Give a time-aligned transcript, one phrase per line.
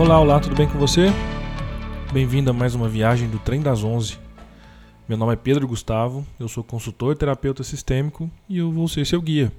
[0.00, 1.08] Olá, olá, tudo bem com você?
[2.10, 4.18] Bem-vindo a mais uma viagem do Trem das Onze.
[5.06, 9.20] Meu nome é Pedro Gustavo, eu sou consultor terapeuta sistêmico e eu vou ser seu
[9.20, 9.52] guia.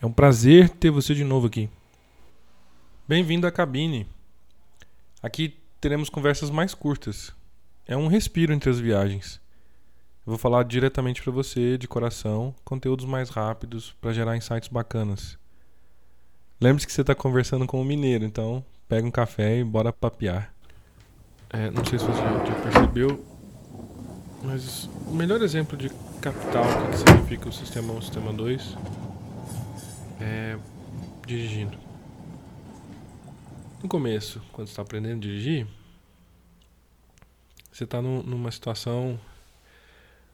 [0.00, 1.68] É um prazer ter você de novo aqui.
[3.06, 4.06] Bem-vindo à cabine.
[5.22, 7.30] Aqui teremos conversas mais curtas.
[7.86, 9.38] É um respiro entre as viagens.
[10.26, 15.36] Eu vou falar diretamente para você, de coração, conteúdos mais rápidos para gerar insights bacanas.
[16.58, 20.52] Lembre-se que você está conversando com um mineiro, então pega um café e bora papear.
[21.50, 23.24] É, não sei se você já, percebeu,
[24.42, 28.76] mas o melhor exemplo de capital, que significa o sistema 1 e o sistema 2,
[30.20, 30.58] é
[31.26, 31.78] dirigindo.
[33.82, 35.66] No começo, quando você está aprendendo a dirigir,
[37.70, 39.18] você está numa situação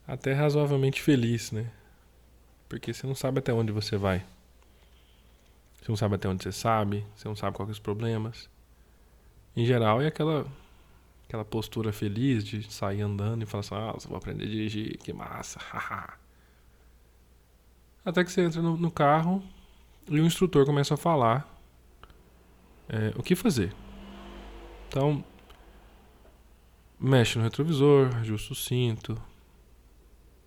[0.07, 1.67] até razoavelmente feliz, né?
[2.69, 4.25] Porque você não sabe até onde você vai.
[5.85, 8.49] Você não sabe até onde você sabe, você não sabe quais são os problemas.
[9.55, 10.47] Em geral, é aquela
[11.27, 15.13] aquela postura feliz de sair andando e falar assim: "Ah, vou aprender a dirigir, que
[15.13, 15.61] massa".
[18.03, 19.45] até que você entra no, no, carro
[20.09, 21.47] e o instrutor começa a falar
[22.89, 23.71] é, o que fazer.
[24.89, 25.23] Então,
[26.99, 29.21] mexe no retrovisor, ajusta o cinto,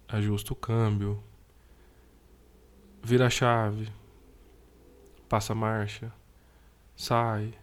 [0.08, 1.24] ajusta o câmbio,
[3.04, 3.88] vira a chave,
[5.28, 6.12] passa marcha,
[6.96, 7.54] sai.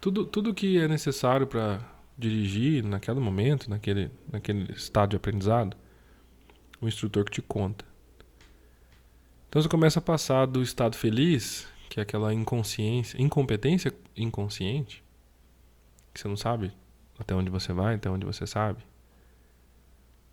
[0.00, 1.80] Tudo, tudo que é necessário para
[2.16, 5.76] dirigir naquele momento, naquele, naquele estado de aprendizado,
[6.80, 7.84] o instrutor que te conta.
[9.48, 15.02] Então você começa a passar do estado feliz, que é aquela inconsciência, incompetência inconsciente,
[16.12, 16.72] que você não sabe
[17.18, 18.82] até onde você vai, até onde você sabe.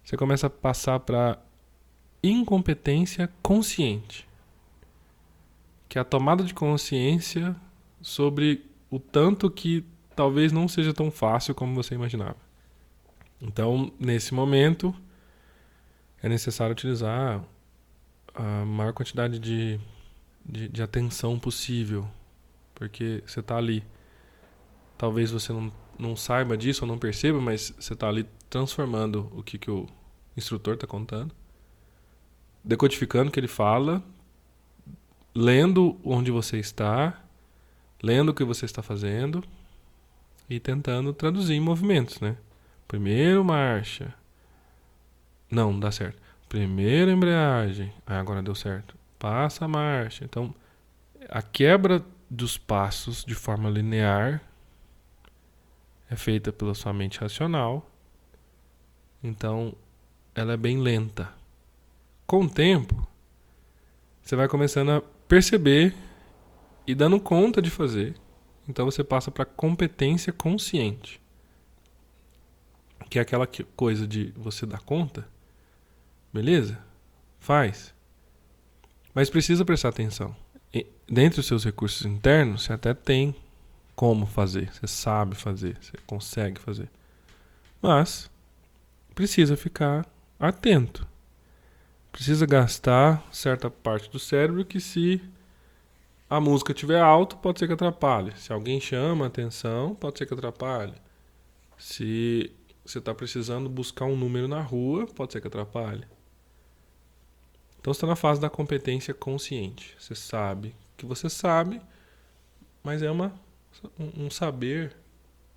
[0.03, 1.39] Você começa a passar para
[2.21, 4.24] incompetência consciente
[5.87, 7.55] que é a tomada de consciência
[8.01, 9.85] sobre o tanto que
[10.15, 12.37] talvez não seja tão fácil como você imaginava.
[13.41, 14.95] Então, nesse momento,
[16.21, 17.43] é necessário utilizar
[18.33, 19.79] a maior quantidade de,
[20.45, 22.07] de, de atenção possível,
[22.73, 23.83] porque você está ali.
[24.97, 29.43] Talvez você não, não saiba disso ou não perceba, mas você está ali transformando o
[29.43, 29.85] que, que o
[30.37, 31.35] instrutor está contando,
[32.63, 34.01] decodificando o que ele fala
[35.35, 37.21] lendo onde você está,
[38.01, 39.43] lendo o que você está fazendo
[40.49, 42.37] e tentando traduzir em movimentos, né?
[42.87, 44.13] Primeiro marcha.
[45.51, 46.21] Não, não dá certo.
[46.47, 47.91] Primeiro embreagem.
[48.07, 48.95] Ah, agora deu certo.
[49.19, 50.23] Passa a marcha.
[50.23, 50.55] Então,
[51.29, 54.41] a quebra dos passos de forma linear
[56.09, 57.89] é feita pela sua mente racional.
[59.23, 59.73] Então,
[60.33, 61.33] ela é bem lenta.
[62.27, 63.07] Com o tempo,
[64.21, 65.93] você vai começando a perceber
[66.85, 68.15] e dando conta de fazer.
[68.67, 71.21] Então você passa para competência consciente.
[73.09, 75.27] Que é aquela coisa de você dar conta.
[76.33, 76.79] Beleza?
[77.39, 77.93] Faz.
[79.13, 80.35] Mas precisa prestar atenção.
[80.73, 83.35] E, dentre os seus recursos internos, você até tem
[83.95, 86.89] como fazer, você sabe fazer, você consegue fazer.
[87.81, 88.29] Mas
[89.13, 90.05] precisa ficar
[90.37, 91.07] atento
[92.15, 95.21] precisa gastar certa parte do cérebro que se
[96.29, 98.31] a música estiver alta, pode ser que atrapalhe.
[98.37, 100.93] Se alguém chama a atenção, pode ser que atrapalhe.
[101.77, 102.55] Se
[102.85, 106.05] você está precisando buscar um número na rua, pode ser que atrapalhe.
[107.81, 109.93] Então está na fase da competência consciente.
[109.99, 111.81] Você sabe que você sabe,
[112.81, 113.37] mas é uma,
[113.99, 114.95] um saber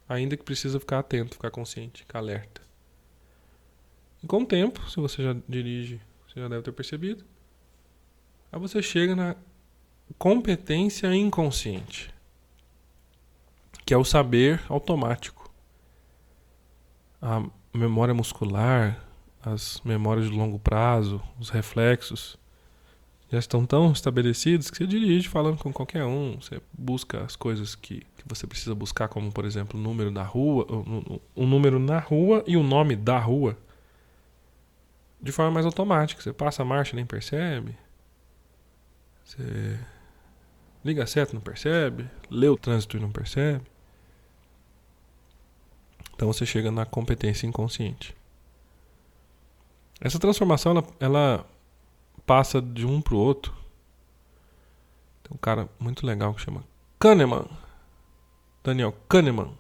[0.08, 2.60] ainda que precisa ficar atento, ficar consciente, ficar alerta.
[4.24, 7.24] E com o tempo, se você já dirige você já deve ter percebido.
[8.52, 9.36] Aí você chega na
[10.18, 12.12] competência inconsciente,
[13.84, 15.50] que é o saber automático.
[17.20, 17.42] A
[17.74, 19.04] memória muscular,
[19.42, 22.38] as memórias de longo prazo, os reflexos
[23.30, 26.38] já estão tão estabelecidos que você dirige falando com qualquer um.
[26.40, 30.22] Você busca as coisas que, que você precisa buscar, como por exemplo o número da
[30.22, 33.56] rua, o, o, o número na rua e o nome da rua
[35.20, 36.22] de forma mais automática.
[36.22, 37.76] Você passa a marcha nem percebe.
[39.24, 39.78] Você
[40.84, 42.08] liga seta não percebe.
[42.30, 43.64] Lê o trânsito e não percebe.
[46.14, 48.16] Então você chega na competência inconsciente.
[50.00, 51.46] Essa transformação ela, ela
[52.26, 53.52] passa de um para o outro.
[55.22, 56.64] Tem um cara muito legal que chama
[56.98, 57.46] Kahneman.
[58.62, 59.56] Daniel Kahneman.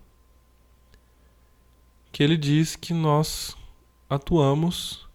[2.12, 3.56] Que ele diz que nós
[4.08, 5.07] atuamos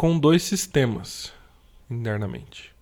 [0.00, 1.30] com dois sistemas
[1.90, 2.74] internamente.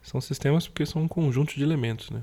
[0.00, 2.22] São sistemas porque são um conjunto de elementos, né?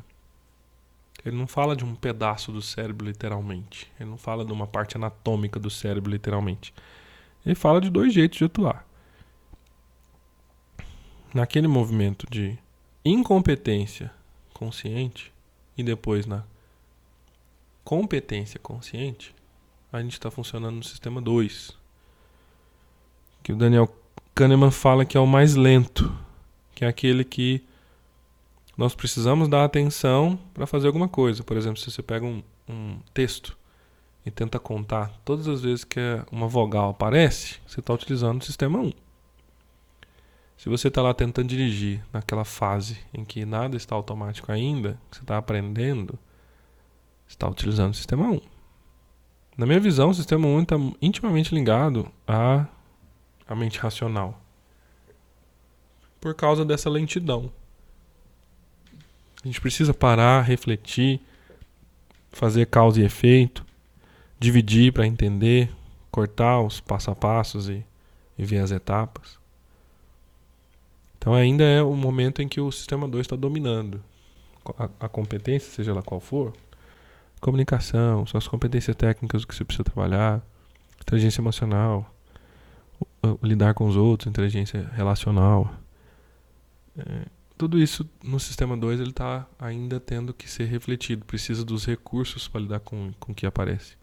[1.23, 3.87] Ele não fala de um pedaço do cérebro literalmente.
[3.99, 6.73] Ele não fala de uma parte anatômica do cérebro literalmente.
[7.45, 8.83] Ele fala de dois jeitos de atuar.
[11.31, 12.57] Naquele movimento de
[13.05, 14.11] incompetência
[14.55, 15.31] consciente
[15.77, 16.43] e depois na
[17.83, 19.35] competência consciente,
[19.93, 21.76] a gente está funcionando no sistema 2.
[23.47, 23.87] Que o Daniel
[24.35, 26.13] Kahneman fala que é o mais lento,
[26.75, 27.63] que é aquele que
[28.77, 31.45] nós precisamos dar atenção para fazer alguma coisa.
[31.45, 33.57] Por exemplo, se você pega um, um texto
[34.25, 35.97] e tenta contar todas as vezes que
[36.29, 38.91] uma vogal aparece, você está utilizando o sistema 1.
[40.57, 45.21] Se você está lá tentando dirigir naquela fase em que nada está automático ainda, você
[45.21, 46.19] está aprendendo,
[47.25, 48.41] você está utilizando o sistema 1.
[49.57, 52.67] Na minha visão, o sistema 1 está intimamente ligado à,
[53.47, 54.41] à mente racional.
[56.19, 57.51] Por causa dessa lentidão.
[59.43, 61.21] A gente precisa parar, refletir,
[62.31, 63.65] fazer causa e efeito,
[64.39, 65.71] dividir para entender,
[66.11, 67.85] cortar os passo a passos e,
[68.37, 69.39] e ver as etapas.
[71.17, 74.03] Então ainda é o momento em que o sistema 2 está dominando.
[74.77, 76.53] A, a, competência, seja ela qual for,
[77.39, 80.41] comunicação, são as competências técnicas que você precisa trabalhar,
[81.01, 82.16] inteligência emocional, o, o,
[83.43, 85.73] lidar com os outros, inteligência relacional.
[86.97, 87.25] É,
[87.57, 92.47] tudo isso no sistema 2 ele está ainda tendo que ser refletido, precisa dos recursos
[92.47, 93.95] para lidar com, com o que aparece.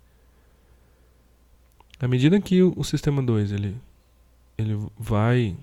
[2.00, 3.81] À medida que o, o sistema 2 ele,
[4.58, 5.56] ele vai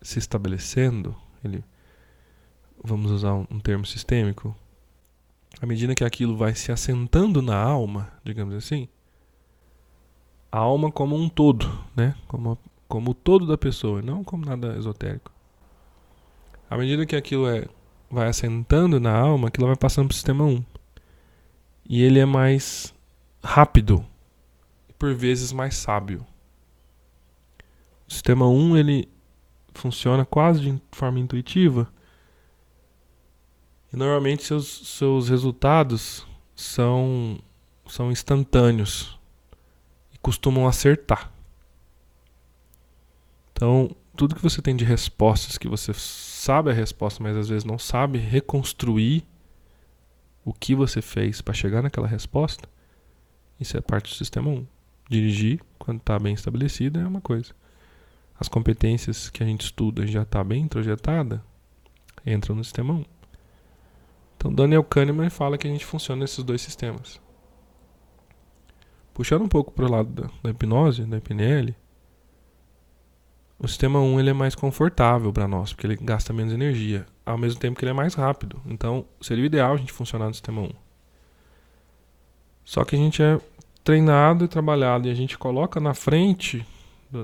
[0.00, 1.62] se estabelecendo, ele,
[2.82, 4.56] vamos usar um, um termo sistêmico,
[5.60, 8.88] à medida que aquilo vai se assentando na alma, digamos assim,
[10.50, 12.14] a alma como um todo, né?
[12.26, 12.58] como,
[12.88, 15.32] como o todo da pessoa, não como nada esotérico.
[16.68, 17.66] À medida que aquilo é,
[18.10, 20.64] vai assentando na alma, aquilo vai passando para o sistema 1.
[21.86, 22.94] E ele é mais
[23.42, 24.04] rápido
[24.88, 26.24] e por vezes mais sábio.
[28.08, 29.08] O sistema 1 ele
[29.74, 31.92] funciona quase de forma intuitiva.
[33.92, 37.38] E normalmente seus, seus resultados são,
[37.86, 39.18] são instantâneos
[40.12, 41.33] e costumam acertar.
[43.54, 47.64] Então, tudo que você tem de respostas que você sabe a resposta, mas às vezes
[47.64, 49.24] não sabe reconstruir
[50.44, 52.68] o que você fez para chegar naquela resposta,
[53.58, 54.66] isso é parte do sistema 1.
[55.08, 57.54] Dirigir, quando está bem estabelecido, é uma coisa.
[58.38, 61.42] As competências que a gente estuda já está bem introjetada,
[62.26, 63.04] entram no sistema 1.
[64.36, 67.20] Então, Daniel Kahneman fala que a gente funciona nesses dois sistemas.
[69.14, 71.74] Puxando um pouco para o lado da, da hipnose, da PNL,
[73.64, 77.38] o sistema 1 ele é mais confortável para nós, porque ele gasta menos energia, ao
[77.38, 78.60] mesmo tempo que ele é mais rápido.
[78.66, 80.70] Então, seria o ideal a gente funcionar no sistema 1.
[82.64, 83.40] Só que a gente é
[83.82, 86.66] treinado e trabalhado e a gente coloca na frente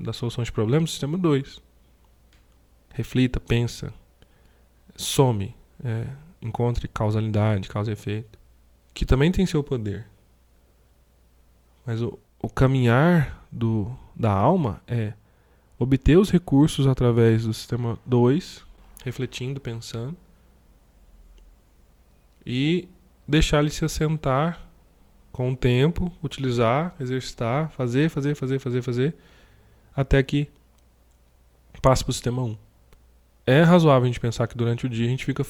[0.02, 1.60] da solução de problemas o sistema 2.
[2.94, 3.92] Reflita, pensa,
[4.96, 5.54] some,
[5.84, 6.06] é,
[6.40, 8.38] encontre causalidade, causa e efeito,
[8.94, 10.06] que também tem seu poder.
[11.84, 15.12] Mas o, o caminhar do, da alma é
[15.80, 18.62] obter os recursos através do sistema 2,
[19.02, 20.14] refletindo, pensando,
[22.44, 22.86] e
[23.26, 24.60] deixar ele se assentar
[25.32, 29.14] com o tempo, utilizar, exercitar, fazer, fazer, fazer, fazer, fazer,
[29.96, 30.50] até que
[31.80, 32.58] passe para o sistema 1.
[33.46, 35.42] É razoável a gente pensar que durante o dia a gente fica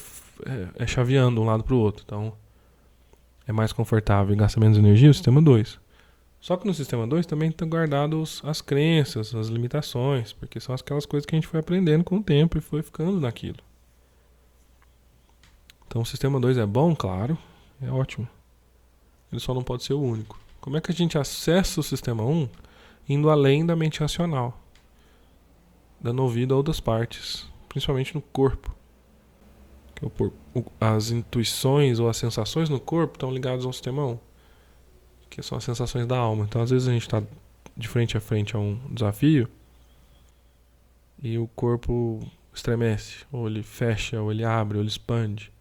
[0.45, 2.03] é, é chaveando um lado para o outro.
[2.05, 2.33] Então,
[3.45, 5.77] é mais confortável e gasta menos energia o sistema 2.
[6.41, 11.05] Só que no sistema 2 também estão guardados as crenças, as limitações, porque são aquelas
[11.05, 13.59] coisas que a gente foi aprendendo com o tempo e foi ficando naquilo.
[15.85, 17.37] Então o sistema 2 é bom, claro,
[17.79, 18.27] é ótimo.
[19.31, 20.39] Ele só não pode ser o único.
[20.59, 22.49] Como é que a gente acessa o sistema 1
[23.07, 24.59] indo além da mente racional?
[25.99, 28.75] Dando ouvido a outras partes, principalmente no corpo.
[30.79, 34.30] As intuições ou as sensações no corpo estão ligadas ao sistema 1
[35.31, 36.43] que são as sensações da alma.
[36.43, 37.23] Então, às vezes a gente está
[37.75, 39.49] de frente a frente a um desafio
[41.23, 42.19] e o corpo
[42.53, 45.51] estremece, ou ele fecha, ou ele abre, ou ele expande.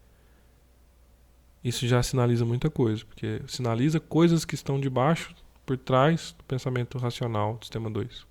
[1.62, 5.34] Isso já sinaliza muita coisa, porque sinaliza coisas que estão debaixo,
[5.64, 8.26] por trás do pensamento racional do sistema 2.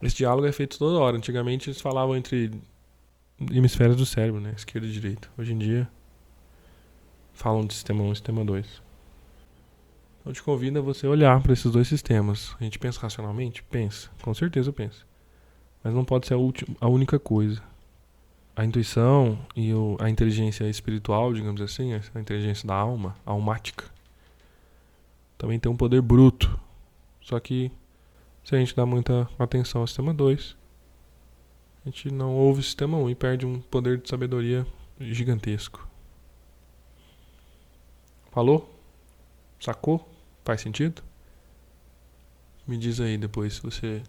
[0.00, 1.18] Esse diálogo é feito toda hora.
[1.18, 2.50] Antigamente eles falavam entre
[3.50, 4.54] hemisférios do cérebro, né?
[4.56, 5.28] Esquerda e direita.
[5.36, 5.86] Hoje em dia
[7.34, 8.83] falam de sistema 1 e sistema 2.
[10.24, 12.56] Eu te convido a você olhar para esses dois sistemas.
[12.58, 13.62] A gente pensa racionalmente?
[13.62, 14.08] Pensa.
[14.22, 15.04] Com certeza pensa.
[15.82, 17.62] Mas não pode ser a, última, a única coisa.
[18.56, 23.84] a intuição e o, a inteligência espiritual, digamos assim, a inteligência da alma, almática,
[25.36, 26.58] também tem um poder bruto.
[27.20, 27.70] Só que
[28.42, 30.56] se a gente dá muita atenção ao sistema 2,
[31.84, 34.66] a gente não ouve o sistema 1 e perde um poder de sabedoria
[34.98, 35.86] gigantesco.
[38.30, 38.72] Falou?
[39.60, 40.13] Sacou?
[40.44, 41.02] Faz sentido?
[42.66, 44.02] Me diz aí depois se você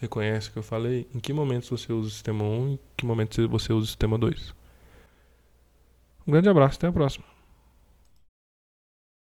[0.00, 2.78] reconhece o que eu falei, em que momentos você usa o sistema 1 e em
[2.96, 4.54] que momentos você usa o sistema 2.
[6.26, 7.24] Um grande abraço, até a próxima.